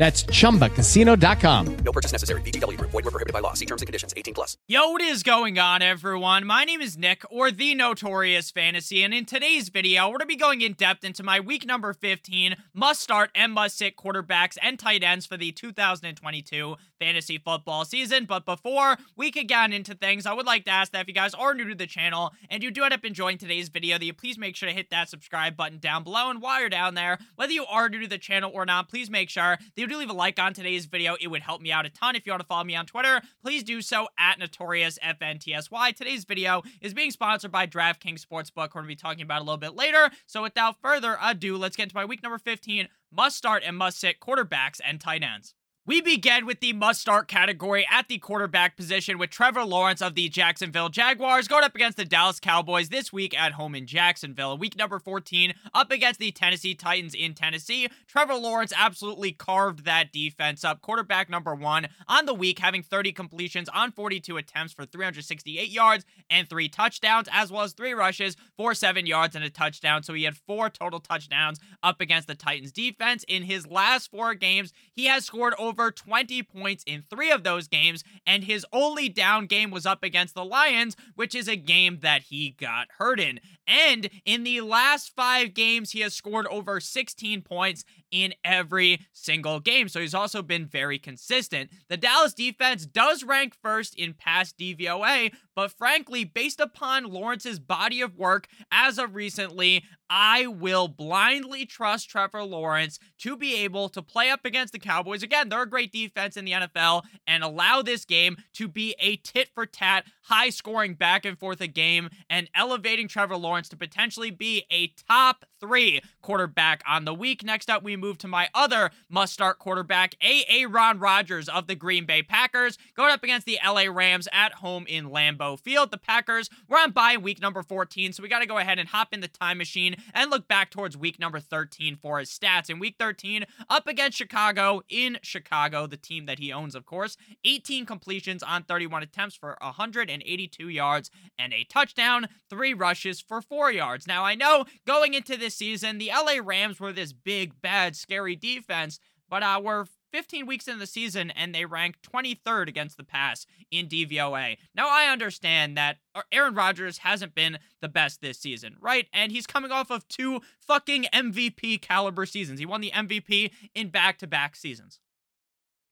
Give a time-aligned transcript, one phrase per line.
[0.00, 1.76] That's chumbacasino.com.
[1.84, 2.40] No purchase necessary.
[2.40, 2.90] VGW Group.
[2.90, 3.52] Void were prohibited by law.
[3.52, 4.14] See terms and conditions.
[4.16, 4.56] 18 plus.
[4.66, 6.46] Yo, what is going on, everyone?
[6.46, 10.36] My name is Nick, or the Notorious Fantasy, and in today's video, we're gonna be
[10.36, 14.78] going in depth into my week number 15 must start and must sit quarterbacks and
[14.78, 18.24] tight ends for the 2022 fantasy football season.
[18.24, 21.14] But before we could get into things, I would like to ask that if you
[21.14, 24.04] guys are new to the channel and you do end up enjoying today's video, that
[24.04, 26.30] you please make sure to hit that subscribe button down below.
[26.30, 29.10] And while you're down there, whether you are new to the channel or not, please
[29.10, 31.16] make sure that you do leave a like on today's video.
[31.20, 32.16] It would help me out a ton.
[32.16, 35.94] If you want to follow me on Twitter, please do so at NotoriousFNTSY.
[35.96, 38.74] Today's video is being sponsored by DraftKings Sportsbook.
[38.74, 40.10] We're going to be talking about a little bit later.
[40.26, 43.98] So without further ado, let's get into my week number 15 must start and must
[43.98, 45.54] sit quarterbacks and tight ends.
[45.86, 50.14] We begin with the must start category at the quarterback position with Trevor Lawrence of
[50.14, 54.58] the Jacksonville Jaguars going up against the Dallas Cowboys this week at home in Jacksonville.
[54.58, 57.88] Week number 14 up against the Tennessee Titans in Tennessee.
[58.06, 60.82] Trevor Lawrence absolutely carved that defense up.
[60.82, 66.04] Quarterback number one on the week, having 30 completions on 42 attempts for 368 yards
[66.28, 70.02] and three touchdowns, as well as three rushes for seven yards and a touchdown.
[70.02, 73.24] So he had four total touchdowns up against the Titans defense.
[73.26, 77.44] In his last four games, he has scored over over 20 points in three of
[77.44, 81.54] those games, and his only down game was up against the Lions, which is a
[81.54, 83.38] game that he got hurt in.
[83.68, 89.60] And in the last five games, he has scored over 16 points in every single
[89.60, 89.88] game.
[89.88, 91.70] So he's also been very consistent.
[91.88, 98.00] The Dallas defense does rank first in pass DVOA, but frankly, based upon Lawrence's body
[98.00, 104.02] of work as of recently, I will blindly trust Trevor Lawrence to be able to
[104.02, 105.22] play up against the Cowboys.
[105.22, 109.16] Again, they're a great defense in the NFL and allow this game to be a
[109.16, 113.76] tit for tat, high scoring back and forth a game and elevating Trevor Lawrence to
[113.76, 117.44] potentially be a top three quarterback on the week.
[117.44, 120.66] Next up, we move to my other must start quarterback, A.A.
[120.66, 124.86] Ron Rodgers of the Green Bay Packers, going up against the LA Rams at home
[124.88, 125.90] in Lambeau Field.
[125.90, 128.88] The Packers were on bye week number 14, so we got to go ahead and
[128.88, 132.70] hop in the time machine and look back towards week number 13 for his stats.
[132.70, 137.16] In week 13, up against Chicago in Chicago, the team that he owns, of course,
[137.44, 143.70] 18 completions on 31 attempts for 182 yards and a touchdown, three rushes for four
[143.70, 144.06] yards.
[144.06, 148.36] Now, I know going into this season, the LA Rams were this big, bad, scary
[148.36, 153.04] defense, but uh, we're 15 weeks into the season and they rank 23rd against the
[153.04, 154.56] pass in DVOA.
[154.74, 155.98] Now, I understand that
[156.32, 159.06] Aaron Rodgers hasn't been the best this season, right?
[159.12, 162.58] And he's coming off of two fucking MVP caliber seasons.
[162.58, 164.98] He won the MVP in back to back seasons.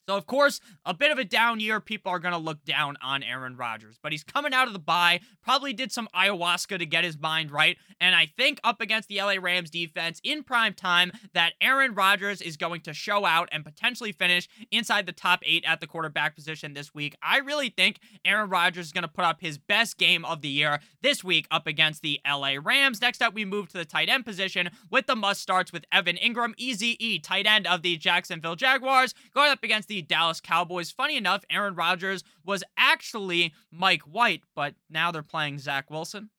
[0.08, 1.80] So, of course, a bit of a down year.
[1.80, 4.78] People are going to look down on Aaron Rodgers, but he's coming out of the
[4.78, 5.20] bye.
[5.44, 7.76] Probably did some ayahuasca to get his mind right.
[8.00, 12.40] And I think up against the LA Rams defense in prime time, that Aaron Rodgers
[12.40, 16.34] is going to show out and potentially finish inside the top eight at the quarterback
[16.34, 17.14] position this week.
[17.22, 20.48] I really think Aaron Rodgers is going to put up his best game of the
[20.48, 23.02] year this week up against the LA Rams.
[23.02, 26.16] Next up, we move to the tight end position with the must starts with Evan
[26.16, 30.90] Engram, Easy E, tight end of the Jacksonville Jaguars, going up against the Dallas Cowboys.
[30.90, 36.30] Funny enough, Aaron Rodgers was actually Mike White, but now they're playing Zach Wilson.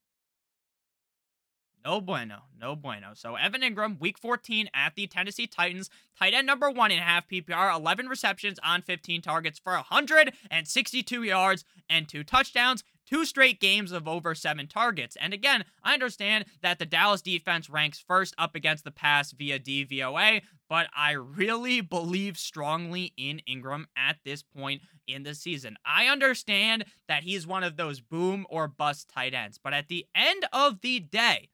[1.86, 3.12] No bueno, no bueno.
[3.14, 7.28] So Evan Engram, week 14 at the Tennessee Titans, tight end number one in half
[7.30, 13.92] PPR, 11 receptions on 15 targets for 162 yards and two touchdowns two straight games
[13.92, 15.18] of over seven targets.
[15.20, 19.60] And again, I understand that the Dallas defense ranks first up against the pass via
[19.60, 25.78] DVOA, but I really believe strongly in Engram at this point in the season.
[25.86, 30.06] I understand that he's one of those boom or bust tight ends, but at the
[30.14, 31.50] end of the day,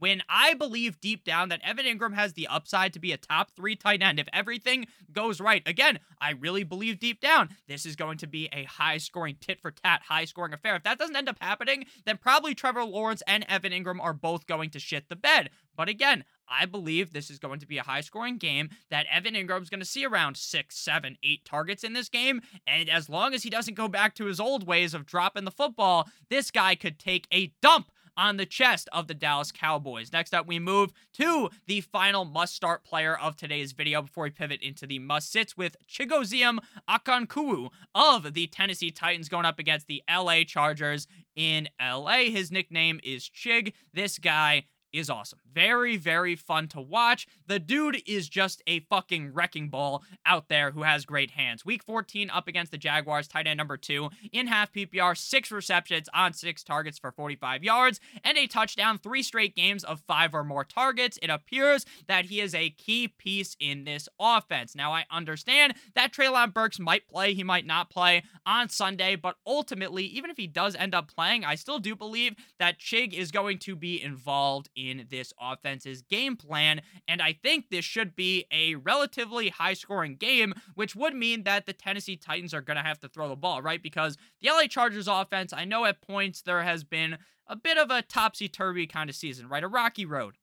[0.00, 3.52] when I believe deep down that Evan Engram has the upside to be a top
[3.52, 5.62] three tight end if everything goes right.
[5.66, 9.60] Again, I really believe deep down this is going to be a high scoring tit
[9.60, 10.74] for tat, high scoring affair.
[10.74, 14.46] If that doesn't end up happening, then probably Trevor Lawrence and Evan Engram are both
[14.46, 15.50] going to shit the bed.
[15.76, 19.34] But again, I believe this is going to be a high scoring game that Evan
[19.34, 22.40] Engram's going to see around six, seven, eight targets in this game.
[22.66, 25.50] And as long as he doesn't go back to his old ways of dropping the
[25.50, 30.12] football, this guy could take a dump on the chest of the Dallas Cowboys.
[30.12, 34.30] Next up, we move to the final must start player of today's video before we
[34.30, 36.58] pivot into the must sits with Chigoziem
[36.88, 42.24] Okonkwo of the Tennessee Titans going up against the LA Chargers in LA.
[42.24, 43.72] His nickname is Chig.
[43.94, 45.38] This guy is awesome.
[45.52, 47.26] Very, very fun to watch.
[47.46, 51.64] The dude is just a fucking wrecking ball out there who has great hands.
[51.64, 56.08] Week 14 up against the Jaguars, tight end number two in half PPR, six receptions
[56.14, 60.44] on six targets for 45 yards and a touchdown, three straight games of five or
[60.44, 61.18] more targets.
[61.22, 64.74] It appears that he is a key piece in this offense.
[64.74, 69.36] Now, I understand that Treylon Burks might play, he might not play on Sunday, but
[69.46, 73.30] ultimately, even if he does end up playing, I still do believe that Chig is
[73.30, 76.82] going to be involved in this offense's game plan.
[77.08, 81.66] And I think this should be a relatively high scoring game, which would mean that
[81.66, 83.82] the Tennessee Titans are going to have to throw the ball, right?
[83.82, 87.90] Because the LA Chargers offense, I know at points there has been a bit of
[87.90, 89.64] a topsy turvy kind of season, right?
[89.64, 90.36] A rocky road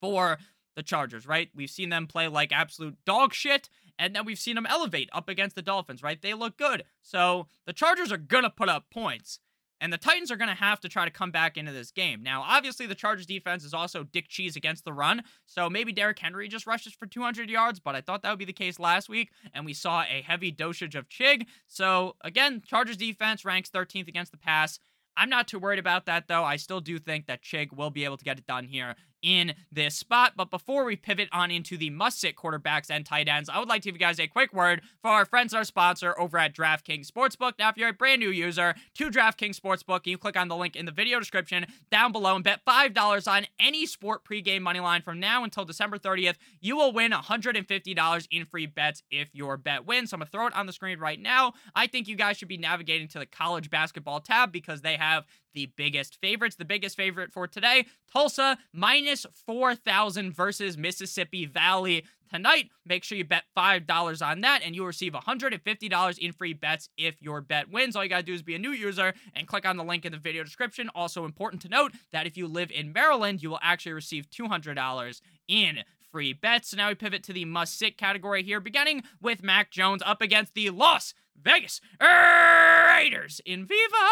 [0.00, 0.38] for
[0.74, 1.50] the Chargers, right?
[1.54, 3.68] We've seen them play like absolute dog shit,
[3.98, 6.20] and then we've seen them elevate up against the Dolphins, right?
[6.20, 6.84] They look good.
[7.02, 9.38] So the Chargers are going to put up points.
[9.82, 12.22] And the Titans are going to have to try to come back into this game.
[12.22, 15.24] Now, obviously, the Chargers defense is also dick cheese against the run.
[15.46, 18.44] So maybe Derrick Henry just rushes for 200 yards, but I thought that would be
[18.44, 19.32] the case last week.
[19.52, 21.46] And we saw a heavy dosage of Chig.
[21.66, 24.78] So again, Chargers defense ranks 13th against the pass.
[25.16, 26.44] I'm not too worried about that, though.
[26.44, 29.54] I still do think that Chig will be able to get it done here in
[29.70, 30.32] this spot.
[30.36, 33.68] But before we pivot on into the must sit quarterbacks and tight ends, I would
[33.68, 36.54] like to give you guys a quick word for our friends our sponsor over at
[36.54, 37.52] DraftKings Sportsbook.
[37.58, 40.76] Now, if you're a brand new user to DraftKings Sportsbook, you click on the link
[40.76, 45.02] in the video description down below and bet $5 on any sport pregame money line
[45.02, 46.36] from now until December 30th.
[46.60, 50.10] You will win $150 in free bets if your bet wins.
[50.10, 51.52] So I'm going to throw it on the screen right now.
[51.74, 55.24] I think you guys should be navigating to the college basketball tab because they have
[55.54, 56.56] the biggest favorites.
[56.56, 59.11] The biggest favorite for today, Tulsa minus
[59.46, 62.70] 4,000 versus Mississippi Valley tonight.
[62.86, 67.20] Make sure you bet $5 on that and you'll receive $150 in free bets if
[67.20, 67.94] your bet wins.
[67.94, 70.04] All you got to do is be a new user and click on the link
[70.04, 70.88] in the video description.
[70.94, 75.20] Also important to note that if you live in Maryland, you will actually receive $200
[75.48, 76.70] in free bets.
[76.70, 80.20] So now we pivot to the must sit category here, beginning with Mac Jones up
[80.22, 84.08] against the Las Vegas Raiders in Viva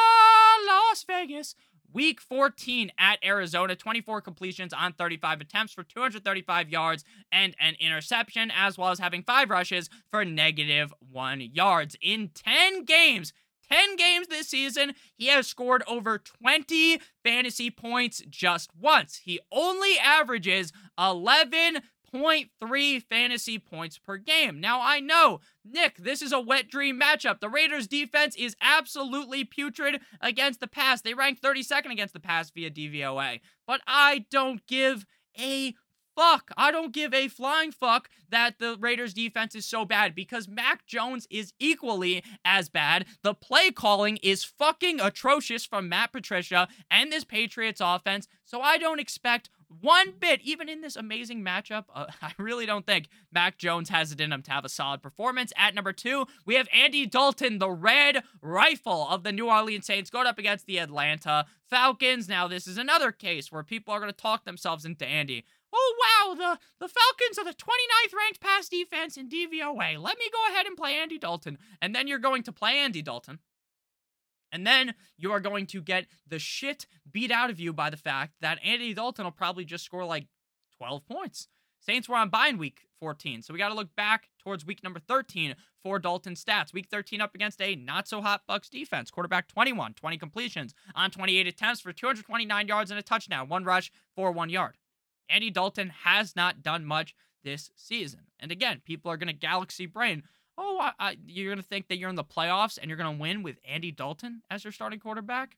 [0.67, 1.55] Las Vegas.
[1.93, 8.53] Week 14 at Arizona, 24 completions on 35 attempts for 235 yards and an interception,
[8.57, 11.97] as well as having five rushes for negative one yards.
[12.01, 13.33] In 10 games,
[13.71, 19.21] 10 games this season, he has scored over 20 fantasy points just once.
[19.25, 21.79] He only averages 11
[22.15, 24.61] 0.3 fantasy points per game.
[24.61, 27.41] Now, I know, Nick, this is a wet dream matchup.
[27.41, 31.01] The Raiders' defense is absolutely putrid against the pass.
[31.01, 33.41] They rank 32nd against the pass via DVOA.
[33.67, 35.07] But I don't give
[35.39, 35.75] a
[36.17, 36.51] fuck.
[36.57, 40.87] I don't give a flying fuck that the Raiders defense is so bad because Mac
[40.87, 43.07] Jones is equally as bad.
[43.23, 48.29] The play calling is fucking atrocious from Matt Patricia and this Patriots offense.
[48.45, 51.85] So I don't expect one bit, even in this amazing matchup.
[51.95, 55.03] Uh, I really don't think Mac Jones has it in him to have a solid
[55.03, 55.53] performance.
[55.57, 60.11] At number two, we have Andy Dalton, the red rifle of the New Orleans Saints,
[60.11, 62.29] going up against the Atlanta Falcons.
[62.29, 65.45] Now, this is another case where people are going to talk themselves into Andy.
[65.73, 70.03] Oh, wow, the, the Falcons are the 29th ranked pass defense in DVOA.
[70.03, 71.59] Let me go ahead and play Andy Dalton.
[71.81, 73.39] And then you're going to play Andy Dalton.
[74.53, 77.97] And then you are going to get the shit beat out of you by the
[77.97, 80.27] fact that Andy Dalton will probably just score like
[80.77, 81.49] 12 points.
[81.81, 84.83] Saints were on bye in week 14, so we got to look back towards week
[84.85, 86.75] number 13 for Dalton stats.
[86.75, 89.11] Week 13 up against a not so hot Bucs defense.
[89.11, 93.91] Quarterback 21, 20 completions on 28 attempts for 229 yards and a touchdown, one rush
[94.15, 94.77] for one yard.
[95.31, 98.21] Andy Dalton has not done much this season.
[98.39, 100.25] And again, people are going to galaxy brain
[100.61, 103.17] oh, I, I, you're going to think that you're in the playoffs and you're going
[103.17, 105.57] to win with Andy Dalton as your starting quarterback?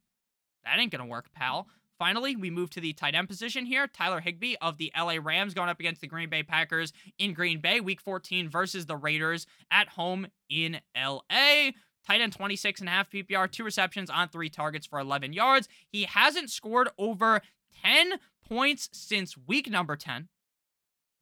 [0.64, 1.66] That ain't going to work, pal.
[1.98, 3.86] Finally, we move to the tight end position here.
[3.86, 7.60] Tyler Higbee of the LA Rams going up against the Green Bay Packers in Green
[7.60, 11.70] Bay, week 14 versus the Raiders at home in LA.
[12.06, 15.68] Tight end 26 and a half PPR, two receptions on three targets for 11 yards.
[15.86, 17.40] He hasn't scored over
[17.84, 18.14] 10
[18.48, 20.28] points since week number 10.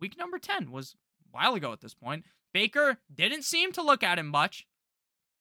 [0.00, 0.94] Week number 10 was
[1.26, 2.24] a while ago at this point.
[2.52, 4.66] Baker didn't seem to look at him much.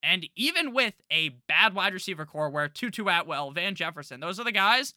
[0.01, 4.45] And even with a bad wide receiver corps where Tutu Atwell, Van Jefferson, those are
[4.45, 4.93] the guys,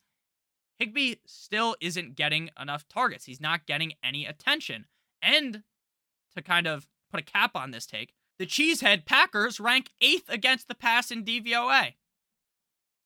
[0.78, 3.24] Higbee still isn't getting enough targets.
[3.24, 4.86] He's not getting any attention.
[5.20, 5.62] And
[6.36, 10.68] to kind of put a cap on this take, the Cheesehead Packers rank eighth against
[10.68, 11.94] the pass in DVOA.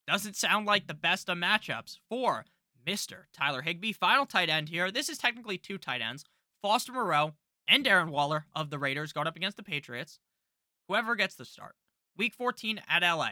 [0.06, 2.44] Doesn't sound like the best of matchups for
[2.86, 3.24] Mr.
[3.32, 3.92] Tyler Higbee.
[3.92, 4.90] Final tight end here.
[4.90, 6.24] This is technically two tight ends
[6.62, 7.34] Foster Moreau
[7.68, 10.18] and Darren Waller of the Raiders going up against the Patriots.
[10.88, 11.74] Whoever gets the start.
[12.16, 13.30] Week 14 at LA.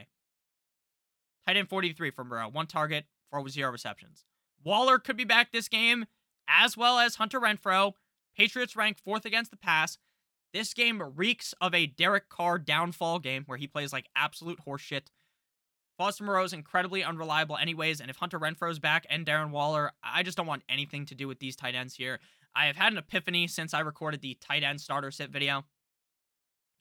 [1.47, 2.49] Tight end 43 for Moreau.
[2.49, 4.25] One target, four zero receptions.
[4.65, 6.07] Waller could be back this game,
[6.49, 7.93] as well as Hunter Renfrow.
[8.37, 9.99] Patriots rank fourth against the pass.
[10.53, 15.09] This game reeks of a Derek Carr downfall game where he plays like absolute horseshit.
[15.99, 18.01] Foster is incredibly unreliable, anyways.
[18.01, 21.29] And if Hunter Renfrow's back and Darren Waller, I just don't want anything to do
[21.29, 22.19] with these tight ends here.
[22.57, 25.65] I have had an epiphany since I recorded the tight end starter sit video,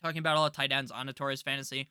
[0.04, 1.90] talking about all the tight ends on Notorious Fantasy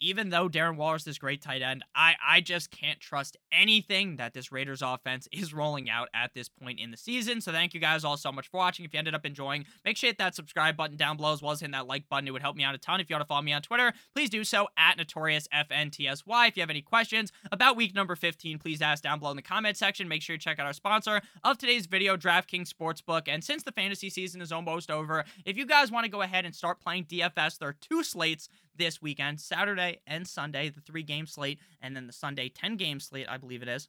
[0.00, 4.34] even though Darren Waller's this great tight end, I, I just can't trust anything that
[4.34, 7.40] this Raiders offense is rolling out at this point in the season.
[7.40, 8.84] So thank you guys all so much for watching.
[8.84, 11.42] If you ended up enjoying, make sure you hit that subscribe button down below as
[11.42, 12.28] well as hitting that like button.
[12.28, 13.00] It would help me out a ton.
[13.00, 16.48] If you want to follow me on Twitter, please do so at NotoriousFNTSY.
[16.48, 19.42] If you have any questions about week number 15, please ask down below in the
[19.42, 20.08] comment section.
[20.08, 23.22] Make sure you check out our sponsor of today's video, DraftKings Sportsbook.
[23.28, 26.44] And since the fantasy season is almost over, if you guys want to go ahead
[26.44, 31.02] and start playing DFS, there are two slates this weekend, Saturday and Sunday, the three
[31.02, 33.88] game slate, and then the Sunday 10 game slate, I believe it is.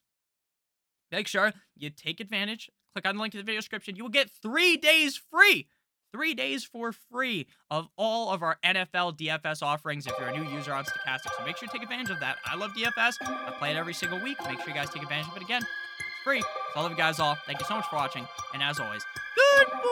[1.12, 2.70] Make sure you take advantage.
[2.94, 3.96] Click on the link in the video description.
[3.96, 5.68] You will get three days free.
[6.14, 10.50] Three days for free of all of our NFL DFS offerings if you're a new
[10.50, 11.36] user on Stokastic.
[11.38, 12.38] So make sure you take advantage of that.
[12.46, 13.16] I love DFS.
[13.22, 14.38] I play it every single week.
[14.48, 15.62] Make sure you guys take advantage of it again.
[15.64, 16.42] It's free.
[16.42, 17.38] So I love you guys all.
[17.46, 18.26] Thank you so much for watching.
[18.54, 19.04] And as always,
[19.36, 19.87] good.